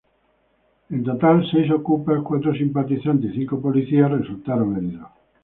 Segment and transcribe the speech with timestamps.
[0.95, 5.11] En total, seis "okupas", cuatro simpatizantes y cinco policías resultaron heridos.